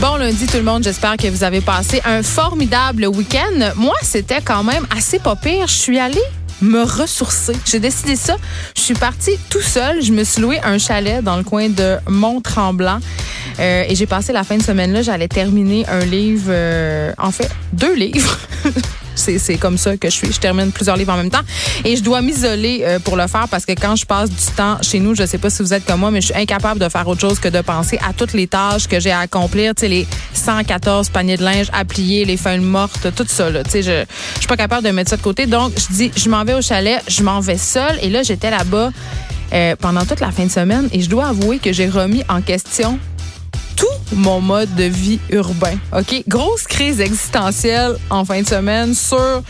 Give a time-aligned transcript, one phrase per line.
[0.00, 3.70] Bon lundi tout le monde, j'espère que vous avez passé un formidable week-end.
[3.76, 5.68] Moi, c'était quand même assez pas pire.
[5.68, 6.18] Je suis allée
[6.60, 7.52] me ressourcer.
[7.64, 8.34] J'ai décidé ça.
[8.76, 10.02] Je suis partie tout seul.
[10.02, 12.98] Je me suis loué un chalet dans le coin de Mont-Tremblant.
[13.60, 15.02] Euh, et j'ai passé la fin de semaine là.
[15.02, 18.36] J'allais terminer un livre, euh, en fait, deux livres.
[19.18, 20.32] C'est, comme ça que je suis.
[20.32, 21.42] Je termine plusieurs livres en même temps.
[21.84, 24.78] Et je dois m'isoler euh, pour le faire parce que quand je passe du temps
[24.82, 26.88] chez nous, je sais pas si vous êtes comme moi, mais je suis incapable de
[26.88, 29.74] faire autre chose que de penser à toutes les tâches que j'ai à accomplir.
[29.74, 33.50] Tu sais, les 114 paniers de linge à plier, les feuilles mortes, tout ça.
[33.64, 35.46] Tu sais, je, je suis pas capable de mettre ça de côté.
[35.46, 37.98] Donc, je dis, je m'en vais au chalet, je m'en vais seule.
[38.02, 38.90] Et là, j'étais là-bas
[39.52, 42.42] euh, pendant toute la fin de semaine et je dois avouer que j'ai remis en
[42.42, 42.98] question
[44.12, 45.78] mon mode de vie urbain.
[45.96, 46.22] OK?
[46.26, 49.42] Grosse crise existentielle en fin de semaine sur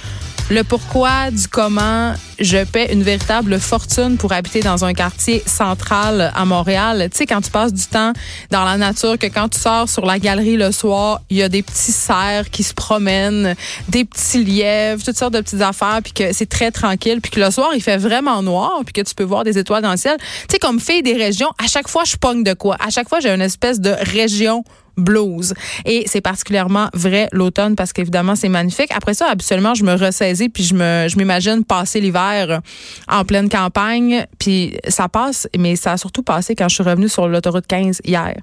[0.50, 6.32] le pourquoi du comment je paie une véritable fortune pour habiter dans un quartier central
[6.34, 7.08] à Montréal.
[7.10, 8.12] Tu sais, quand tu passes du temps
[8.50, 11.50] dans la nature, que quand tu sors sur la galerie le soir, il y a
[11.50, 13.54] des petits cerfs qui se promènent,
[13.88, 17.40] des petits lièvres, toutes sortes de petites affaires, puis que c'est très tranquille, puis que
[17.40, 19.98] le soir, il fait vraiment noir, puis que tu peux voir des étoiles dans le
[19.98, 20.16] ciel.
[20.18, 22.76] Tu sais, comme fille des régions, à chaque fois, je pogne de quoi?
[22.80, 24.64] À chaque fois, j'ai une espèce de région
[24.98, 25.54] blues.
[25.84, 28.90] Et c'est particulièrement vrai l'automne parce qu'évidemment, c'est magnifique.
[28.94, 32.60] Après ça, absolument, je me ressaisis puis je je m'imagine passer l'hiver
[33.08, 34.26] en pleine campagne.
[34.38, 38.00] Puis ça passe, mais ça a surtout passé quand je suis revenue sur l'autoroute 15
[38.04, 38.34] hier.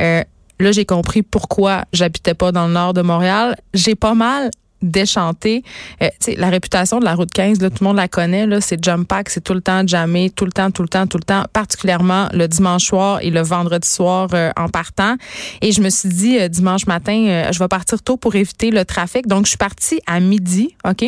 [0.00, 0.22] Euh,
[0.58, 3.56] là, j'ai compris pourquoi j'habitais pas dans le nord de Montréal.
[3.74, 4.50] J'ai pas mal
[4.82, 5.62] déchanté.
[6.02, 8.82] Euh, la réputation de la route 15, là, tout le monde la connaît, là, c'est
[8.82, 11.24] jump pack, c'est tout le temps jamais, tout le temps, tout le temps, tout le
[11.24, 15.16] temps, particulièrement le dimanche soir et le vendredi soir euh, en partant.
[15.60, 18.70] Et je me suis dit, euh, dimanche matin, euh, je vais partir tôt pour éviter
[18.70, 19.26] le trafic.
[19.26, 21.04] Donc, je suis partie à midi, OK?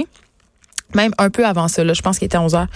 [0.95, 2.69] Même un peu avant ça, là, je pense qu'il était 11 heures.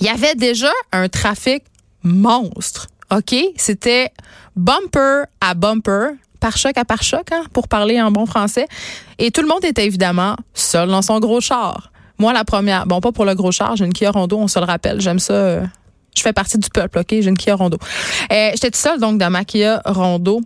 [0.00, 1.64] Il y avait déjà un trafic
[2.02, 2.86] monstre.
[3.10, 3.34] OK?
[3.56, 4.12] C'était
[4.54, 8.66] bumper à bumper, pare-choc à pare-choc, hein, pour parler en bon français.
[9.18, 11.90] Et tout le monde était évidemment seul dans son gros char.
[12.18, 14.58] Moi, la première, bon, pas pour le gros char, j'ai une Kia Rondo, on se
[14.58, 15.32] le rappelle, j'aime ça.
[15.34, 15.64] euh,
[16.16, 17.10] je fais partie du peuple, OK?
[17.10, 17.78] J'ai une Kia Rondo.
[18.32, 20.40] Euh, J'étais toute seule, donc, dans ma Kia Rondo.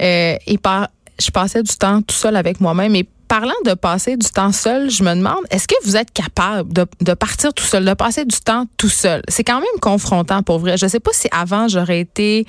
[0.00, 0.88] Euh, et par,
[1.20, 2.94] je passais du temps tout seul avec moi-même.
[2.94, 6.72] Et parlant de passer du temps seul, je me demande, est-ce que vous êtes capable
[6.72, 9.22] de, de partir tout seul, de passer du temps tout seul?
[9.26, 10.76] C'est quand même confrontant pour vrai.
[10.76, 12.46] Je sais pas si avant j'aurais été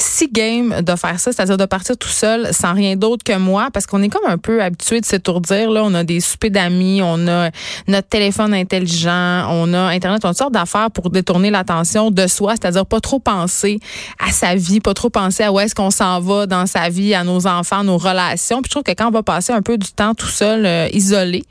[0.00, 3.68] si game de faire ça, c'est-à-dire de partir tout seul sans rien d'autre que moi,
[3.72, 5.70] parce qu'on est comme un peu habitué de s'étourdir.
[5.70, 7.50] Là, on a des soupers d'amis, on a
[7.86, 12.86] notre téléphone intelligent, on a Internet, on a d'affaires pour détourner l'attention de soi, c'est-à-dire
[12.86, 13.78] pas trop penser
[14.18, 17.14] à sa vie, pas trop penser à où est-ce qu'on s'en va dans sa vie,
[17.14, 18.62] à nos enfants, nos relations.
[18.62, 20.88] Puis je trouve que quand on va passer un peu du temps tout seul, euh,
[20.92, 21.44] isolé,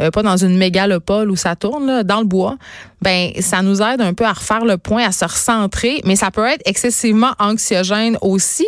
[0.00, 2.56] euh, pas dans une mégalopole où ça tourne, dans le bois,
[3.02, 6.30] ben ça nous aide un peu à refaire le point, à se recentrer, mais ça
[6.30, 8.66] peut être excessivement anxiogène aussi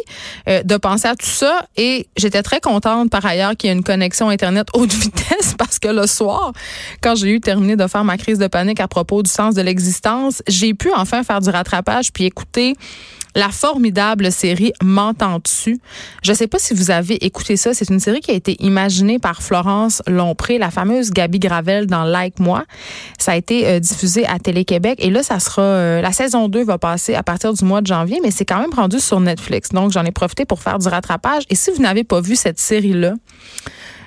[0.48, 1.66] euh, de penser à tout ça.
[1.76, 5.78] Et j'étais très contente par ailleurs qu'il y ait une connexion Internet haute vitesse parce
[5.78, 6.52] que le soir,
[7.00, 9.62] quand j'ai eu terminé de faire ma crise de panique à propos du sens de
[9.62, 12.76] l'existence, j'ai pu enfin faire du rattrapage puis écouter
[13.34, 15.78] la formidable série M'entends-tu?
[16.22, 17.74] Je sais pas si vous avez écouté ça.
[17.74, 22.04] C'est une série qui a été imaginée par Florence Lompré, la fameuse Gabi Gravel dans
[22.04, 22.64] Like Moi.
[23.18, 26.64] Ça a été euh, diffusé à Télé-Québec et là, ça sera euh, la saison 2
[26.64, 29.70] va passer à partir du mois de janvier, mais c'est quand même rendu sur Netflix.
[29.70, 31.44] Donc, j'en ai profité pour faire du rattrapage.
[31.50, 33.14] Et si vous n'avez pas vu cette série-là,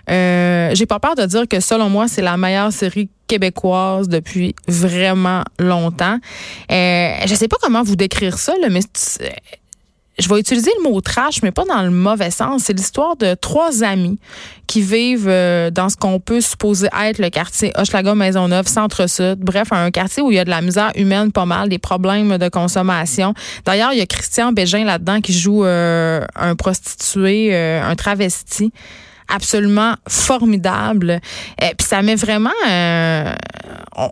[0.09, 4.55] euh, j'ai pas peur de dire que selon moi, c'est la meilleure série québécoise depuis
[4.67, 6.17] vraiment longtemps.
[6.71, 8.81] Euh, je sais pas comment vous décrire ça, là, mais
[9.21, 9.29] euh,
[10.19, 12.63] je vais utiliser le mot trash, mais pas dans le mauvais sens.
[12.65, 14.19] C'est l'histoire de trois amis
[14.67, 19.39] qui vivent euh, dans ce qu'on peut supposer être le quartier Hochelaga Maisonneuve, Centre-Sud.
[19.39, 22.37] Bref, un quartier où il y a de la misère humaine pas mal, des problèmes
[22.37, 23.33] de consommation.
[23.65, 28.71] D'ailleurs, il y a Christian Bégin là-dedans qui joue euh, un prostitué, euh, un travesti
[29.27, 31.19] absolument formidable.
[31.61, 33.33] Et puis ça met vraiment, euh,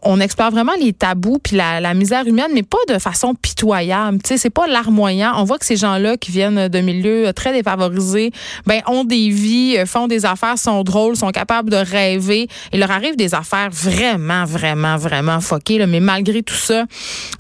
[0.04, 4.20] on, explore vraiment les tabous puis la, misère humaine, mais pas de façon pitoyable.
[4.24, 5.34] Tu sais, c'est pas larmoyant.
[5.38, 8.32] On voit que ces gens-là qui viennent de milieux très défavorisés,
[8.66, 12.48] ben ont des vies, font des affaires, sont drôles, sont capables de rêver.
[12.74, 15.78] Il leur arrive des affaires vraiment, vraiment, vraiment foquées.
[15.78, 15.88] Là.
[15.88, 16.86] Mais malgré tout ça,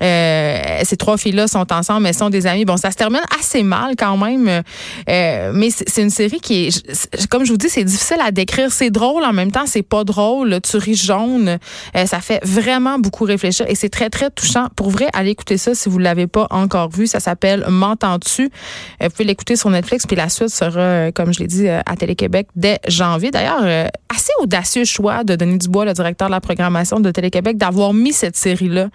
[0.01, 2.65] euh, ces trois filles-là sont ensemble, elles sont des amies.
[2.65, 4.63] Bon, ça se termine assez mal quand même,
[5.09, 8.71] euh, mais c'est une série qui est, comme je vous c'est difficile à décrire.
[8.71, 10.59] C'est drôle en même temps, c'est pas drôle.
[10.61, 11.57] Tu ris jaune.
[11.95, 14.67] Euh, ça fait vraiment beaucoup réfléchir et c'est très, très touchant.
[14.75, 17.07] Pour vrai, allez écouter ça si vous ne l'avez pas encore vu.
[17.07, 18.43] Ça s'appelle M'entends-tu?
[18.43, 21.67] Euh, vous pouvez l'écouter sur Netflix, puis la suite sera, euh, comme je l'ai dit,
[21.67, 23.31] à Télé-Québec dès janvier.
[23.31, 23.63] D'ailleurs,
[24.09, 28.13] assez audacieux choix de Denis Dubois, le directeur de la programmation de Télé-Québec, d'avoir mis
[28.13, 28.89] cette série-là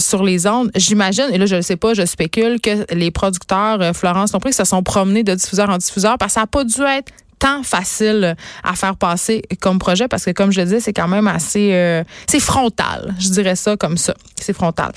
[0.00, 0.70] sur les ondes.
[0.74, 4.64] J'imagine, et là, je ne sais pas, je spécule que les producteurs, Florence Lompré, se
[4.64, 8.36] sont promenés de diffuseur en diffuseur parce que ça n'a pas dû être tant facile
[8.64, 11.70] à faire passer comme projet parce que comme je le disais, c'est quand même assez
[11.72, 14.92] euh, c'est frontal, je dirais ça comme ça, c'est frontal.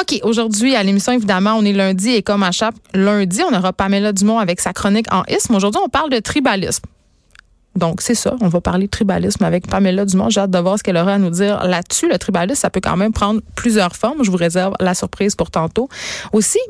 [0.00, 3.72] OK, aujourd'hui à l'émission évidemment, on est lundi et comme à chaque lundi, on aura
[3.72, 5.54] Pamela Dumont avec sa chronique en isme.
[5.54, 6.84] Aujourd'hui, on parle de tribalisme.
[7.76, 8.36] Donc, c'est ça.
[8.40, 10.30] On va parler de tribalisme avec Pamela Dumont.
[10.30, 12.08] J'ai hâte de voir ce qu'elle aura à nous dire là-dessus.
[12.08, 14.22] Le tribalisme, ça peut quand même prendre plusieurs formes.
[14.22, 15.88] Je vous réserve la surprise pour tantôt.
[16.32, 16.60] Aussi,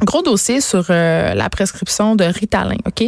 [0.00, 3.04] Gros dossier sur euh, la prescription de Ritalin, OK?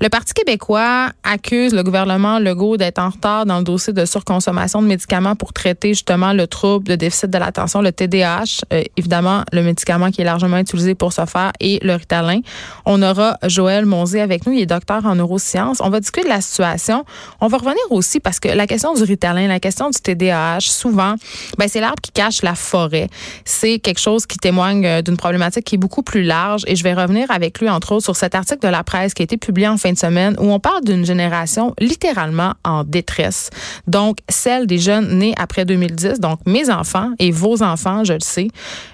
[0.00, 4.80] Le Parti québécois accuse le gouvernement Legault d'être en retard dans le dossier de surconsommation
[4.80, 8.62] de médicaments pour traiter justement le trouble de déficit de l'attention, le TDAH.
[8.72, 12.40] Euh, évidemment, le médicament qui est largement utilisé pour ce faire est le Ritalin.
[12.86, 15.80] On aura Joël Monzé avec nous, il est docteur en neurosciences.
[15.80, 17.04] On va discuter de la situation.
[17.40, 21.16] On va revenir aussi parce que la question du Ritalin, la question du TDAH, souvent,
[21.58, 23.08] ben, c'est l'arbre qui cache la forêt.
[23.44, 26.82] C'est quelque chose qui témoigne euh, d'une problématique qui est beaucoup plus large et je
[26.82, 29.36] vais revenir avec lui, entre autres, sur cet article de la presse qui a été
[29.36, 33.50] publié en fin de semaine où on parle d'une génération littéralement en détresse.
[33.86, 38.20] Donc, celle des jeunes nés après 2010, donc mes enfants et vos enfants, je le
[38.20, 38.48] sais.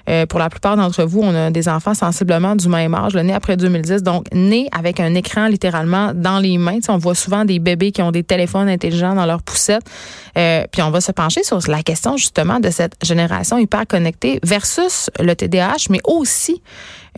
[0.08, 3.22] Euh, pour la plupart d'entre vous, on a des enfants sensiblement du même âge, le
[3.22, 6.78] né après 2010, donc nés avec un écran littéralement dans les mains.
[6.88, 9.82] on voit souvent des bébés qui ont des téléphones intelligents dans leur poussette.
[10.36, 14.38] Euh, puis on va se pencher sur la question justement de cette génération hyper connectée
[14.42, 16.62] versus le TDAH, mais aussi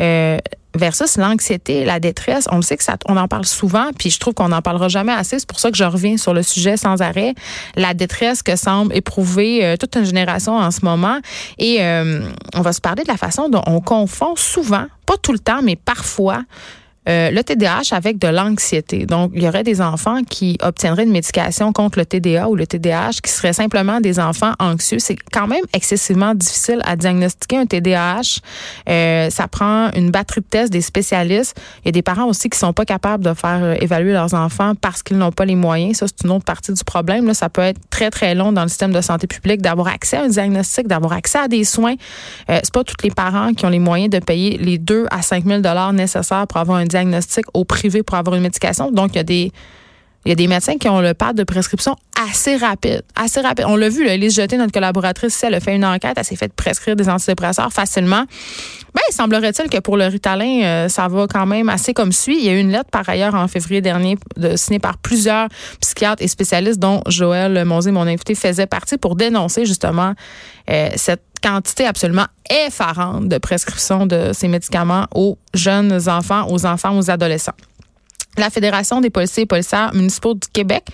[0.01, 0.39] euh,
[0.75, 2.47] versus l'anxiété, la détresse.
[2.51, 4.89] On le sait que ça, on en parle souvent, puis je trouve qu'on n'en parlera
[4.89, 5.39] jamais assez.
[5.39, 7.35] C'est pour ça que je reviens sur le sujet sans arrêt.
[7.77, 11.19] La détresse que semble éprouver euh, toute une génération en ce moment.
[11.59, 15.33] Et euh, on va se parler de la façon dont on confond souvent, pas tout
[15.33, 16.43] le temps, mais parfois,
[17.09, 19.07] euh, le TDAH avec de l'anxiété.
[19.07, 22.67] Donc, il y aurait des enfants qui obtiendraient une médication contre le TDA ou le
[22.67, 24.99] TDAH qui seraient simplement des enfants anxieux.
[24.99, 28.41] C'est quand même excessivement difficile à diagnostiquer un TDAH.
[28.89, 31.59] Euh, ça prend une batterie de tests des spécialistes.
[31.85, 34.35] Il y a des parents aussi qui sont pas capables de faire euh, évaluer leurs
[34.35, 35.99] enfants parce qu'ils n'ont pas les moyens.
[35.99, 37.33] Ça, c'est une autre partie du problème.
[37.33, 40.25] Ça peut être très, très long dans le système de santé publique d'avoir accès à
[40.25, 41.95] un diagnostic, d'avoir accès à des soins.
[42.51, 45.23] Euh, c'est pas tous les parents qui ont les moyens de payer les 2 à
[45.23, 45.63] 5 000
[45.93, 48.91] nécessaires pour avoir un diagnostic diagnostic au privé pour avoir une médication.
[48.91, 49.53] Donc, il y a des
[50.29, 53.03] il y a des médecins qui ont le pad de prescription assez rapide.
[53.17, 53.65] Assez rapide.
[53.67, 56.37] On l'a vu, là, Elise Jeté, notre collaboratrice, elle a fait une enquête, elle s'est
[56.37, 58.25] fait prescrire des antidépresseurs facilement.
[58.95, 62.37] Ben, il semblerait-il que pour le Ritalin, euh, ça va quand même assez comme suit.
[62.41, 65.49] Il y a eu une lettre, par ailleurs, en février dernier, de, signée par plusieurs
[65.81, 70.13] psychiatres et spécialistes, dont Joël Monzé, mon invité, faisait partie pour dénoncer justement
[70.69, 72.27] euh, cette quantité absolument
[72.67, 77.55] effarante de prescription de ces médicaments aux jeunes enfants, aux enfants, aux adolescents.
[78.39, 80.85] La Fédération des policiers et policières municipaux du Québec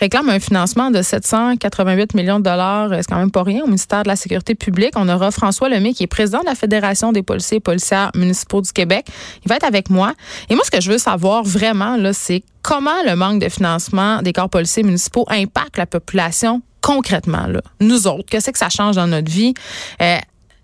[0.00, 2.88] réclame un financement de 788 millions de dollars.
[2.90, 4.92] C'est quand même pas rien au ministère de la Sécurité publique.
[4.96, 8.62] On aura François Lemay, qui est président de la Fédération des policiers et policières municipaux
[8.62, 9.06] du Québec.
[9.44, 10.14] Il va être avec moi.
[10.48, 14.22] Et moi, ce que je veux savoir vraiment, là, c'est comment le manque de financement
[14.22, 17.60] des corps policiers municipaux impacte la population concrètement, là.
[17.80, 19.52] Nous autres, qu'est-ce que ça change dans notre vie?
[20.00, 20.16] Euh,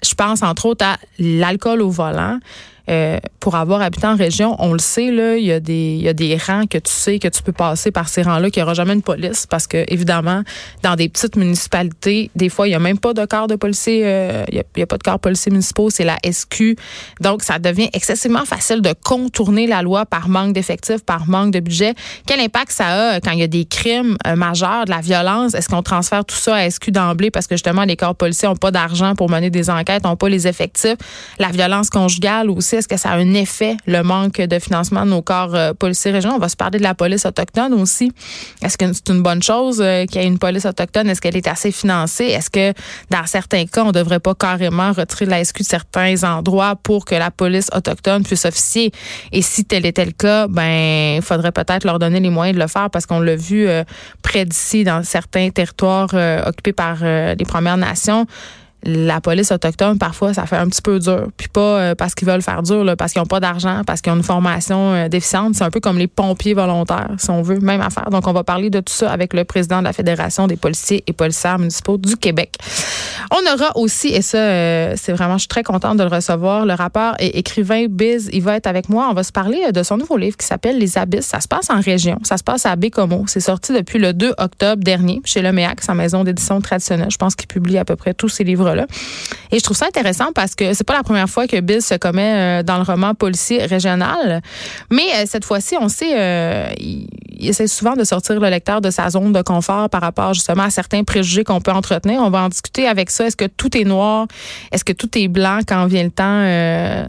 [0.02, 2.38] je pense entre autres à l'alcool au volant.
[2.88, 6.02] Euh, pour avoir habité en région, on le sait, là, il y, a des, il
[6.02, 8.60] y a des rangs que tu sais que tu peux passer par ces rangs-là, qu'il
[8.60, 10.42] n'y aura jamais une police parce que, évidemment,
[10.82, 14.02] dans des petites municipalités, des fois, il n'y a même pas de corps de policiers,
[14.04, 16.76] euh, il n'y a, pas de corps policiers municipaux, c'est la SQ.
[17.20, 21.60] Donc, ça devient excessivement facile de contourner la loi par manque d'effectifs, par manque de
[21.60, 21.94] budget.
[22.26, 25.54] Quel impact ça a quand il y a des crimes euh, majeurs, de la violence?
[25.54, 28.56] Est-ce qu'on transfère tout ça à SQ d'emblée parce que, justement, les corps policiers n'ont
[28.56, 30.96] pas d'argent pour mener des enquêtes, n'ont pas les effectifs?
[31.38, 35.10] La violence conjugale aussi, Est-ce que ça a un effet, le manque de financement de
[35.10, 36.36] nos corps euh, policiers régionaux?
[36.36, 38.12] On va se parler de la police autochtone aussi.
[38.62, 41.08] Est-ce que c'est une bonne chose euh, qu'il y ait une police autochtone?
[41.08, 42.26] Est-ce qu'elle est assez financée?
[42.26, 42.72] Est-ce que
[43.10, 47.04] dans certains cas, on ne devrait pas carrément retirer la SQ de certains endroits pour
[47.04, 48.92] que la police autochtone puisse officier?
[49.32, 52.62] Et si tel était le cas, ben, il faudrait peut-être leur donner les moyens de
[52.62, 53.84] le faire parce qu'on l'a vu euh,
[54.22, 56.14] près d'ici dans certains territoires
[56.46, 58.26] occupés par les Premières Nations
[58.84, 61.28] la police autochtone, parfois, ça fait un petit peu dur.
[61.36, 64.00] Puis pas euh, parce qu'ils veulent faire dur, là, parce qu'ils n'ont pas d'argent, parce
[64.00, 65.54] qu'ils ont une formation euh, déficiente.
[65.54, 68.10] C'est un peu comme les pompiers volontaires, si on veut, même affaire.
[68.10, 71.02] Donc, on va parler de tout ça avec le président de la Fédération des policiers
[71.06, 72.56] et policières municipaux du Québec.
[73.32, 76.64] On aura aussi, et ça, euh, c'est vraiment, je suis très contente de le recevoir,
[76.64, 79.08] le rappeur et écrivain Biz, il va être avec moi.
[79.10, 81.26] On va se parler de son nouveau livre qui s'appelle Les Abysses.
[81.26, 82.18] Ça se passe en région.
[82.22, 83.24] Ça se passe à Bécomo.
[83.26, 87.10] C'est sorti depuis le 2 octobre dernier chez Le sa maison d'édition traditionnelle.
[87.10, 88.65] Je pense qu'il publie à peu près tous ses livres
[89.50, 91.94] et je trouve ça intéressant parce que c'est pas la première fois que Bill se
[91.94, 94.42] commet euh, dans le roman policier régional,
[94.90, 97.06] mais euh, cette fois-ci, on sait, euh, il,
[97.40, 100.70] essaie souvent de sortir le lecteur de sa zone de confort par rapport justement à
[100.70, 102.20] certains préjugés qu'on peut entretenir.
[102.22, 103.26] On va en discuter avec ça.
[103.26, 104.26] Est-ce que tout est noir?
[104.72, 106.40] Est-ce que tout est blanc quand vient le temps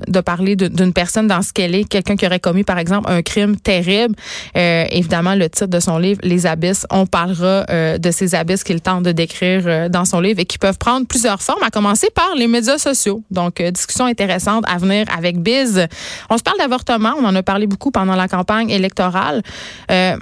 [0.08, 1.86] de parler d'une personne dans ce qu'elle est?
[1.86, 4.16] Quelqu'un qui aurait commis, par exemple, un crime terrible.
[4.54, 7.66] évidemment, le titre de son livre, Les abysses, on parlera
[7.98, 11.42] de ces abysses qu'il tente de décrire dans son livre et qui peuvent prendre plusieurs
[11.48, 13.24] formes à commencer par les médias sociaux.
[13.32, 15.88] Donc, euh, discussion intéressante à venir avec Biz.
[16.30, 17.14] On se parle d'avortement.
[17.18, 19.42] On en a parlé beaucoup pendant la campagne électorale.
[19.90, 20.18] Euh,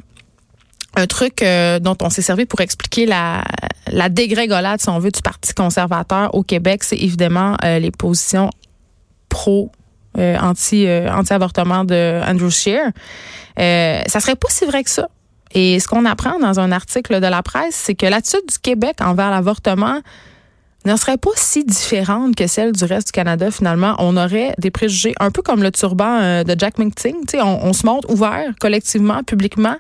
[0.95, 3.43] un truc euh, dont on s'est servi pour expliquer la,
[3.87, 8.49] la dégrégolade, si on veut, du Parti conservateur au Québec, c'est évidemment les positions
[9.27, 9.71] pro
[10.17, 12.91] anti anti avortement de Andrew Scheer.
[13.57, 15.09] ça serait pas si vrai que ça.
[15.53, 18.97] Et ce qu'on apprend dans un article de la presse, c'est que l'attitude du Québec
[19.01, 19.99] envers l'avortement
[20.85, 23.95] ne serait pas si différente que celle du reste du Canada, finalement.
[23.99, 27.15] On aurait des préjugés, un peu comme le turban euh, de Jack Minting.
[27.35, 29.75] On, on se montre ouvert collectivement, publiquement.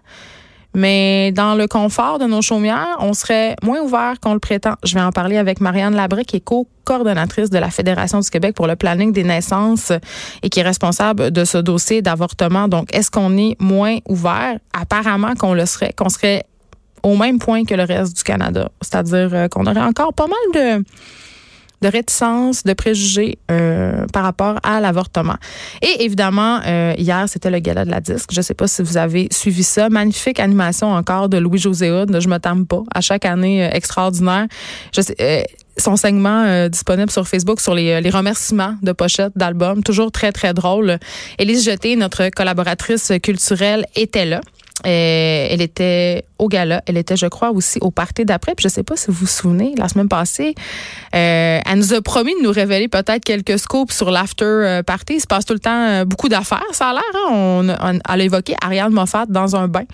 [0.75, 4.73] Mais dans le confort de nos chaumières, on serait moins ouvert qu'on le prétend.
[4.83, 8.55] Je vais en parler avec Marianne Labré, qui est co-coordonnatrice de la Fédération du Québec
[8.55, 9.93] pour le planning des naissances
[10.43, 12.67] et qui est responsable de ce dossier d'avortement.
[12.67, 14.59] Donc, est-ce qu'on est moins ouvert?
[14.73, 16.43] Apparemment qu'on le serait, qu'on serait
[17.05, 18.69] au même point que le reste du Canada.
[18.81, 20.83] C'est-à-dire euh, qu'on aurait encore pas mal de
[21.81, 25.35] de réticence, de préjugés euh, par rapport à l'avortement.
[25.83, 28.29] Et évidemment, euh, hier, c'était le gala de la disque.
[28.31, 29.89] Je ne sais pas si vous avez suivi ça.
[29.89, 32.17] Magnifique animation encore de Louis-José Hood.
[32.19, 32.81] Je me tame pas.
[32.91, 34.47] À chaque année, extraordinaire.
[35.77, 39.83] Son segment disponible sur Facebook sur les, les remerciements de pochettes d'albums.
[39.83, 40.97] Toujours très, très drôle.
[41.37, 44.39] Élise Jeté, notre collaboratrice culturelle, était là.
[44.85, 46.83] Euh, elle était au gala.
[46.85, 48.55] Elle était, je crois, aussi au party d'après.
[48.55, 50.53] Puis je sais pas si vous vous souvenez, la semaine passée,
[51.15, 55.15] euh, elle nous a promis de nous révéler peut-être quelques scoops sur l'after euh, party.
[55.15, 57.03] Il se passe tout le temps beaucoup d'affaires, ça a l'air.
[57.15, 57.31] Hein?
[57.31, 59.85] On, elle a évoqué Ariane Moffat dans un bain.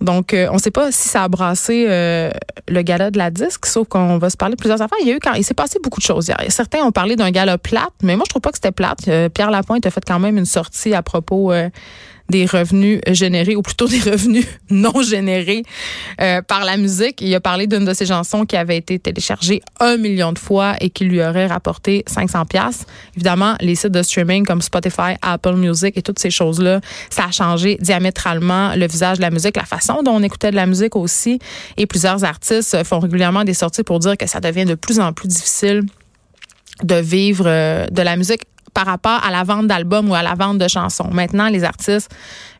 [0.00, 3.86] Donc, on ne sait pas si ça a brassé le gala de la disque, sauf
[3.88, 4.98] qu'on va se parler de plusieurs affaires.
[5.00, 6.38] Il y a eu quand il s'est passé beaucoup de choses hier.
[6.48, 9.08] Certains ont parlé d'un gala plate, mais moi, je trouve pas que c'était plate.
[9.32, 11.52] Pierre Lapointe a fait quand même une sortie à propos
[12.30, 15.62] des revenus générés, ou plutôt des revenus non générés
[16.20, 17.20] euh, par la musique.
[17.22, 20.74] Il a parlé d'une de ses chansons qui avait été téléchargée un million de fois
[20.80, 22.86] et qui lui aurait rapporté 500 pièces.
[23.16, 26.80] Évidemment, les sites de streaming comme Spotify, Apple Music et toutes ces choses-là,
[27.10, 30.56] ça a changé diamétralement le visage de la musique, la façon dont on écoutait de
[30.56, 31.38] la musique aussi.
[31.76, 35.12] Et plusieurs artistes font régulièrement des sorties pour dire que ça devient de plus en
[35.12, 35.84] plus difficile
[36.82, 38.42] de vivre euh, de la musique
[38.74, 41.08] par rapport à la vente d'albums ou à la vente de chansons.
[41.12, 42.10] Maintenant, les artistes,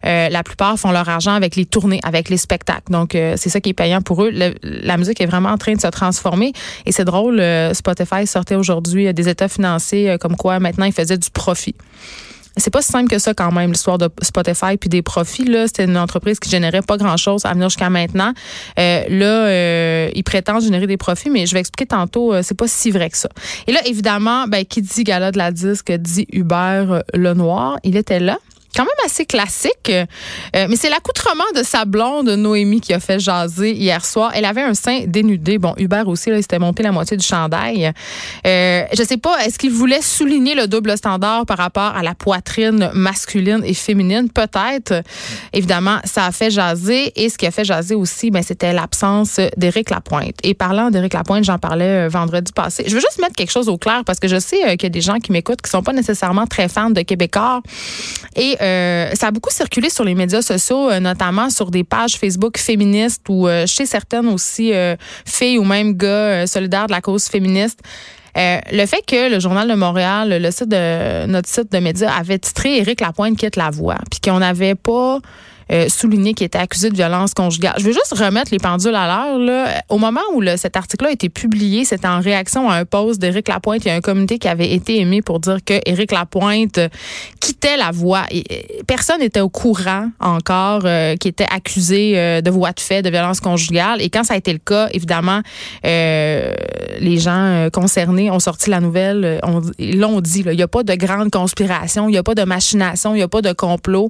[0.05, 2.93] euh, la plupart font leur argent avec les tournées, avec les spectacles.
[2.93, 4.31] Donc, euh, c'est ça qui est payant pour eux.
[4.31, 6.53] la musique est vraiment en train de se transformer.
[6.87, 11.19] Et c'est drôle, euh, Spotify sortait aujourd'hui des états financiers comme quoi maintenant ils faisaient
[11.19, 11.75] du profit
[12.59, 15.67] c'est pas si simple que ça quand même l'histoire de Spotify puis des profits là.
[15.67, 18.33] C'était une entreprise qui générait pas grand chose à venir jusqu'à maintenant.
[18.79, 22.57] Euh, là euh, ils prétendent générer des profits mais je vais expliquer tantôt euh, c'est
[22.57, 23.29] pas si vrai que ça.
[23.67, 27.79] Et là évidemment ben qui dit gala de la disque dit Hubert Lenoir.
[27.85, 28.39] Il était là
[28.79, 29.91] quand même assez classique.
[29.91, 30.07] Euh,
[30.69, 34.31] mais c'est l'accoutrement de sa blonde Noémie qui a fait jaser hier soir.
[34.35, 35.59] Elle avait un sein dénudé.
[35.59, 37.93] Bon, Hubert aussi, là, il s'était monté la moitié du chandail.
[38.47, 42.15] Euh, je sais pas, est-ce qu'il voulait souligner le double standard par rapport à la
[42.15, 44.31] poitrine masculine et féminine?
[44.31, 45.03] Peut-être.
[45.53, 47.13] Évidemment, ça a fait jaser.
[47.17, 50.37] Et ce qui a fait jaser aussi, ben, c'était l'absence d'Éric Lapointe.
[50.45, 52.85] Et parlant d'Éric Lapointe, j'en parlais euh, vendredi passé.
[52.87, 54.87] Je veux juste mettre quelque chose au clair parce que je sais euh, qu'il y
[54.87, 57.61] a des gens qui m'écoutent qui sont pas nécessairement très fans de Québécois.
[58.37, 58.57] Et
[59.15, 63.25] ça a beaucoup circulé sur les médias sociaux, euh, notamment sur des pages Facebook féministes
[63.29, 64.73] ou euh, chez certaines aussi
[65.25, 67.81] filles ou même gars solidaires de la cause féministe.
[68.37, 72.13] Euh, le fait que le Journal de Montréal, le site de notre site de médias,
[72.13, 75.19] avait titré Éric Lapointe quitte la voix, puis qu'on n'avait pas
[75.73, 77.75] euh, souligné qu'il était accusé de violence conjugale.
[77.79, 79.69] Je veux juste remettre les pendules à l'heure.
[79.89, 83.49] Au moment où cet article-là a été publié, c'était en réaction à un post d'Éric
[83.49, 83.87] Lapointe.
[83.87, 86.81] A un communiqué qui avait été émis pour dire que Éric Lapointe
[87.41, 88.25] quittait la voie.
[88.87, 93.11] personne n'était au courant encore euh, qu'il était accusé euh, de voie de fait, de
[93.11, 94.03] violence conjugale.
[94.03, 95.41] Et quand ça a été le cas, évidemment,
[95.85, 96.53] euh,
[97.01, 99.41] les gens concernés ont sorti la nouvelle.
[99.79, 100.45] ils l'ont dit.
[100.47, 103.23] Il n'y a pas de grande conspiration, il n'y a pas de machination, il n'y
[103.23, 104.09] a pas de complot.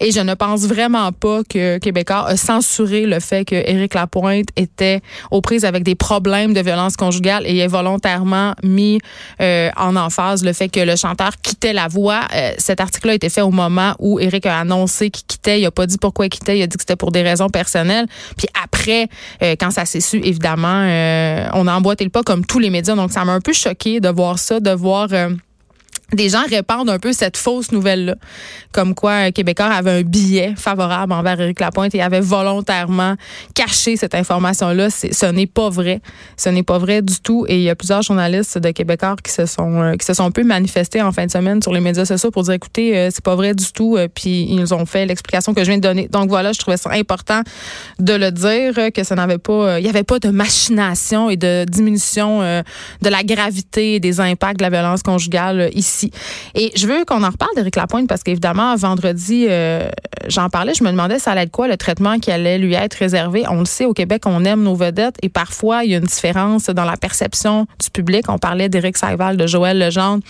[0.00, 4.48] Et je ne pense vraiment pas que Québécois a censuré le fait que Éric Lapointe
[4.56, 9.00] était aux prises avec des problèmes de violence conjugale et ait volontairement mis
[9.40, 12.20] euh, en emphase le fait que le chanteur quittait la voix.
[12.34, 15.60] Euh, cet article-là a été fait au moment où Éric a annoncé qu'il quittait.
[15.60, 16.58] Il a pas dit pourquoi il quittait.
[16.58, 18.06] Il a dit que c'était pour des raisons personnelles.
[18.36, 19.08] Puis après,
[19.42, 20.84] euh, quand ça s'est su, évidemment,
[21.54, 22.94] on a emboîté le pas comme tous les médias.
[22.94, 25.08] Donc ça m'a un peu choqué de voir ça, de voir
[26.12, 28.16] des gens répandent un peu cette fausse nouvelle-là,
[28.72, 33.14] comme quoi Québécois avait un billet favorable envers Éric Lapointe et avait volontairement
[33.54, 34.90] caché cette information-là.
[34.90, 36.00] Ce n'est pas vrai.
[36.36, 37.46] Ce n'est pas vrai du tout.
[37.48, 40.24] Et il y a plusieurs journalistes de Québécois qui se sont euh, qui se sont
[40.24, 43.08] un peu manifestés en fin de semaine sur les médias sociaux pour dire, écoutez, euh,
[43.10, 43.96] c'est pas vrai du tout.
[43.96, 46.08] Euh, puis ils ont fait l'explication que je viens de donner.
[46.08, 47.42] Donc voilà, je trouvais ça important
[47.98, 51.64] de le dire que ça n'avait pas, il y avait pas de machination et de
[51.64, 55.93] diminution de la gravité des impacts de la violence conjugale ici
[56.54, 59.88] et je veux qu'on en reparle d'Éric Lapointe parce qu'évidemment, vendredi, euh,
[60.28, 62.94] j'en parlais, je me demandais ça allait être quoi le traitement qui allait lui être
[62.94, 63.44] réservé?
[63.48, 66.04] On le sait, au Québec, on aime nos vedettes et parfois, il y a une
[66.04, 68.24] différence dans la perception du public.
[68.28, 70.22] On parlait d'Éric Saival, de Joël Legendre,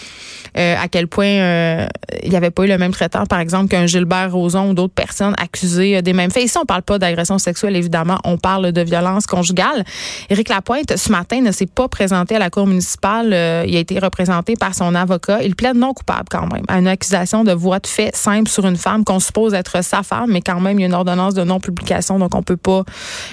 [0.56, 1.86] euh, à quel point euh,
[2.22, 4.94] il n'y avait pas eu le même traitement, par exemple, qu'un Gilbert Rozon ou d'autres
[4.94, 6.44] personnes accusées des mêmes faits.
[6.44, 9.84] Ici, on parle pas d'agression sexuelle, évidemment, on parle de violence conjugale.
[10.30, 13.26] Éric Lapointe, ce matin, ne s'est pas présenté à la Cour municipale.
[13.66, 15.42] il a été représenté par son avocat.
[15.54, 18.76] Plaide non coupable quand même à une accusation de voie de fait simple sur une
[18.76, 21.44] femme qu'on suppose être sa femme, mais quand même, il y a une ordonnance de
[21.44, 22.84] non-publication, donc on peut pas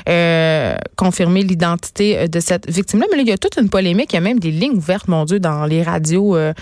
[0.10, 3.06] euh, confirmer l'identité euh, de cette victime-là.
[3.12, 4.14] Mais là, il y a toute une polémique.
[4.14, 6.54] Il y a même des lignes ouvertes, mon Dieu, dans les radios euh,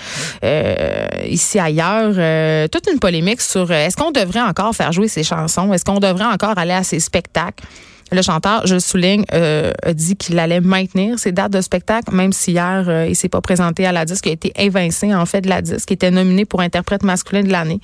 [1.26, 2.70] ici ailleurs.
[2.70, 5.74] toute une polémique sur est-ce qu'on devrait encore faire jouer ses chansons?
[5.74, 7.64] Est-ce qu'on devrait encore aller à ses spectacles?
[8.12, 12.34] Le chanteur, je souligne, euh, a dit qu'il allait maintenir ses dates de spectacle, même
[12.34, 14.26] si hier, euh, il s'est pas présenté à la disque.
[14.26, 15.92] Il a été évincé, en fait, de la disque.
[15.92, 17.80] Il était nominé pour interprète masculin de l'année.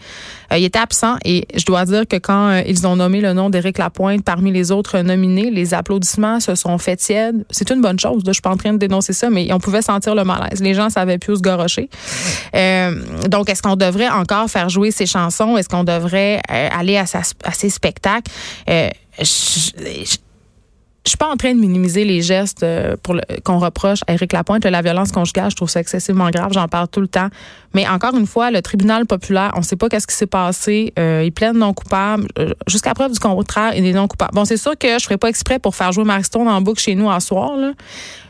[0.52, 3.34] Euh, il était absent et je dois dire que quand euh, ils ont nommé le
[3.34, 7.46] nom d'Éric Lapointe parmi les autres nominés, les applaudissements se sont faits tièdes.
[7.52, 8.24] C'est une bonne chose.
[8.26, 10.60] Je suis pas en train de dénoncer ça, mais on pouvait sentir le malaise.
[10.62, 11.90] Les gens savaient plus où se gorocher.
[13.28, 15.58] donc, est-ce qu'on devrait encore faire jouer ses chansons?
[15.58, 18.32] Est-ce qu'on devrait aller à ses spectacles?
[19.20, 20.18] Je,
[21.06, 22.96] je suis pas en train de minimiser les gestes euh,
[23.44, 24.66] qu'on reproche à Éric Lapointe.
[24.66, 26.52] La violence conjugale, je trouve ça excessivement grave.
[26.52, 27.28] J'en parle tout le temps.
[27.76, 30.94] Mais encore une fois, le tribunal populaire, on ne sait pas qu'est-ce qui s'est passé.
[30.98, 32.28] Euh, il plaide non coupable.
[32.40, 34.32] Euh, jusqu'à preuve du contraire, il est non coupable.
[34.34, 36.96] Bon, c'est sûr que je ferai pas exprès pour faire jouer Mariston en boucle chez
[36.96, 37.56] nous en soir.
[37.56, 37.74] Là.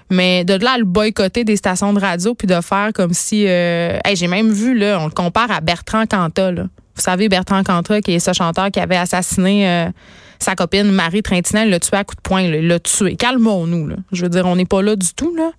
[0.10, 3.48] Mais de là à le boycotter des stations de radio puis de faire comme si...
[3.48, 6.52] Euh, j'ai même vu, là, on le compare à Bertrand Cantat.
[6.52, 9.92] Vous savez, Bertrand Cantat, qui est ce chanteur qui avait assassiné...
[10.40, 13.16] Sa copine Marie Trintignant, l'a tué à coup de poing, l'a tué.
[13.16, 13.90] Calmons-nous.
[14.12, 15.36] Je veux dire, on n'est pas là du tout.
[15.36, 15.52] Là.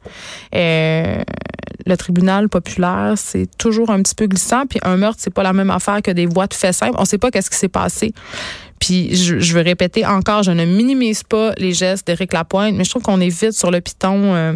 [0.55, 1.23] Euh,
[1.87, 4.67] le tribunal populaire, c'est toujours un petit peu glissant.
[4.67, 6.97] Puis un meurtre, c'est pas la même affaire que des voies de fait simples.
[6.99, 8.13] On sait pas qu'est-ce qui s'est passé.
[8.81, 12.85] Puis je, je, veux répéter encore, je ne minimise pas les gestes d'Éric Lapointe, mais
[12.85, 14.35] je trouve qu'on est vite sur le piton.
[14.35, 14.53] Euh,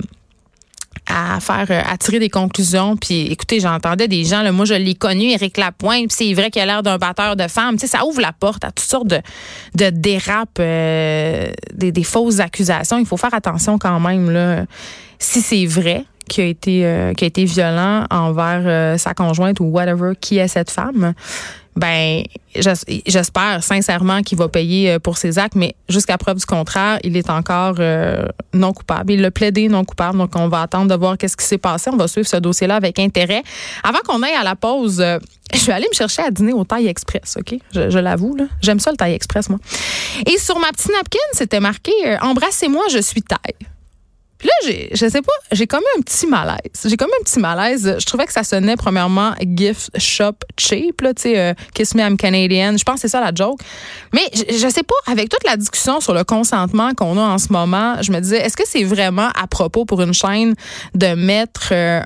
[1.06, 2.96] à faire euh, à tirer des conclusions.
[2.96, 6.50] Puis écoutez j'entendais des gens là, moi je l'ai connu Éric Lapointe puis c'est vrai
[6.50, 7.76] qu'il a l'air d'un batteur de femmes.
[7.76, 12.98] Tu ça ouvre la porte à toutes sortes de dérapes euh, des, fausses accusations.
[12.98, 14.66] Il faut faire attention quand même
[15.18, 19.64] si c'est vrai qui a été euh, qui a été violent envers sa conjointe ou
[19.64, 21.14] whatever qui est cette femme
[21.76, 22.24] ben
[22.56, 27.16] j'espère sincèrement qu'il va payer euh, pour ses actes, mais jusqu'à preuve du contraire, il
[27.16, 29.12] est encore euh, non coupable.
[29.12, 31.90] Il l'a plaidé non coupable, donc on va attendre de voir qu'est-ce qui s'est passé.
[31.90, 33.42] On va suivre ce dossier-là avec intérêt.
[33.84, 35.18] Avant qu'on aille à la pause, euh,
[35.54, 37.54] je vais aller me chercher à dîner au Taille Express, OK?
[37.72, 38.36] Je, l'avoue.
[38.60, 39.58] J'aime ça le Taille Express, moi.
[40.26, 43.54] Et sur ma petite napkin, c'était marqué Embrassez-moi, je suis taille.
[44.40, 46.56] Puis là, j'ai, je sais pas, j'ai comme un petit malaise.
[46.86, 47.96] J'ai comme un petit malaise.
[47.98, 52.00] Je trouvais que ça sonnait premièrement gift shop cheap, là, tu sais, euh, Kiss Me
[52.00, 52.76] I'm Canadian.
[52.78, 53.60] Je pense que c'est ça la joke.
[54.14, 57.52] Mais je, sais pas, avec toute la discussion sur le consentement qu'on a en ce
[57.52, 60.54] moment, je me disais, est-ce que c'est vraiment à propos pour une chaîne
[60.94, 62.00] de mettre euh,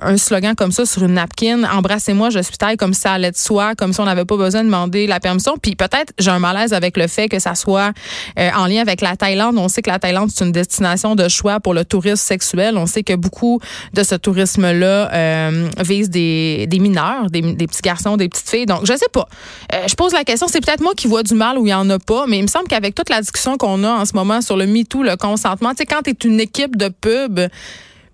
[0.00, 3.36] un, slogan comme ça sur une napkin, embrassez-moi, je suis taille, comme ça allait de
[3.36, 5.56] soi, comme si on n'avait pas besoin de demander la permission.
[5.60, 7.92] Puis peut-être j'ai un malaise avec le fait que ça soit
[8.38, 9.58] euh, en lien avec la Thaïlande.
[9.58, 12.76] On sait que la Thaïlande c'est une destination de choix pour le tourisme sexuel.
[12.76, 13.60] On sait que beaucoup
[13.92, 18.66] de ce tourisme-là euh, vise des, mineurs, des, petits garçons, des petites filles.
[18.66, 19.28] Donc, je sais pas.
[19.74, 21.74] Euh, je pose la question, c'est peut-être moi qui vois du mal où il y
[21.74, 24.14] en a pas, mais il me semble qu'avec toute la discussion qu'on a en ce
[24.14, 27.40] moment sur le MeToo, le consentement, tu sais, quand tu es une équipe de pub,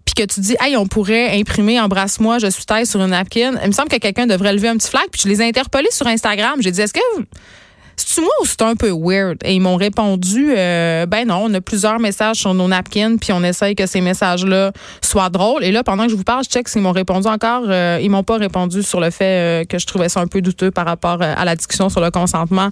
[0.04, 3.54] puis que tu dis, hey, on pourrait imprimer embrasse-moi, je suis taille sur une napkin,
[3.62, 5.04] il me semble que quelqu'un devrait lever un petit flag.
[5.12, 6.56] Puis je les ai interpellés sur Instagram.
[6.60, 7.00] J'ai dit, est-ce que
[8.06, 9.38] c'est moi ou c'est un peu weird?
[9.44, 13.32] Et ils m'ont répondu, euh, ben non, on a plusieurs messages sur nos napkins, puis
[13.32, 15.64] on essaye que ces messages-là soient drôles.
[15.64, 17.64] Et là, pendant que je vous parle, je check s'ils m'ont répondu encore.
[17.68, 20.40] Euh, ils m'ont pas répondu sur le fait euh, que je trouvais ça un peu
[20.40, 22.70] douteux par rapport à la discussion sur le consentement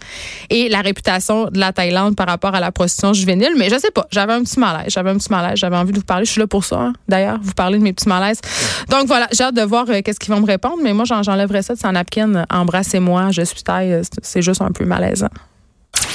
[0.51, 3.53] et la réputation de la Thaïlande par rapport à la prostitution juvénile.
[3.57, 4.87] Mais je sais pas, j'avais un petit malaise.
[4.89, 5.59] J'avais un petit malaise.
[5.59, 6.25] J'avais envie de vous parler.
[6.25, 8.41] Je suis là pour ça, hein, d'ailleurs, vous parler de mes petits malaises.
[8.89, 10.79] Donc voilà, j'ai hâte de voir qu'est-ce qu'ils vont me répondre.
[10.83, 12.45] Mais moi, j'enlèverais ça de son napkin.
[12.51, 14.03] Embrassez-moi, je suis taille.
[14.23, 14.85] C'est juste un peu
[15.17, 15.56] Weise.